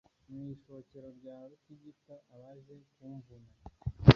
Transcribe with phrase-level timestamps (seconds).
[0.29, 3.49] Mu ishokero rya Rutigita abaje kumvuna